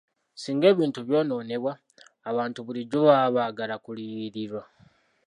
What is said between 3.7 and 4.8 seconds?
kuliyirirwa.